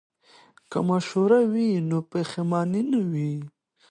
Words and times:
که 0.69 0.79
مشوره 0.89 1.39
وي 1.51 1.69
نو 1.89 1.97
پښیمانی 2.11 2.81
نه 2.91 2.99
وي. 3.11 3.33